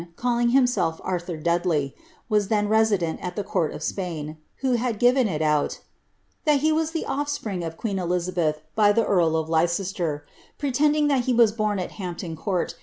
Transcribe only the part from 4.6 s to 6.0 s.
who had given it out,"